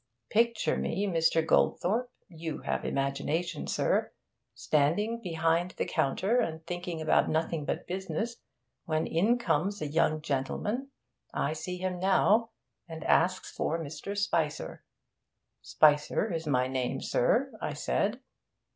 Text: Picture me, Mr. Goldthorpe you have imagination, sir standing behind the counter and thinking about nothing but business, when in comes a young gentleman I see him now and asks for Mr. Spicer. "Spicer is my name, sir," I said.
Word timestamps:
Picture 0.31 0.77
me, 0.77 1.05
Mr. 1.05 1.45
Goldthorpe 1.45 2.09
you 2.27 2.61
have 2.61 2.83
imagination, 2.83 3.67
sir 3.67 4.11
standing 4.55 5.21
behind 5.21 5.75
the 5.77 5.85
counter 5.85 6.39
and 6.39 6.65
thinking 6.65 6.99
about 6.99 7.29
nothing 7.29 7.65
but 7.65 7.85
business, 7.85 8.37
when 8.85 9.05
in 9.05 9.37
comes 9.37 9.79
a 9.79 9.85
young 9.85 10.19
gentleman 10.19 10.89
I 11.35 11.53
see 11.53 11.77
him 11.77 11.99
now 11.99 12.49
and 12.89 13.03
asks 13.03 13.51
for 13.51 13.77
Mr. 13.77 14.17
Spicer. 14.17 14.83
"Spicer 15.61 16.33
is 16.33 16.47
my 16.47 16.65
name, 16.67 16.99
sir," 16.99 17.51
I 17.61 17.73
said. 17.73 18.21